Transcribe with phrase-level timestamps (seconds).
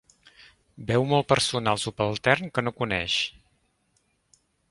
[0.91, 3.21] Veu molt personal subaltern que no coneix.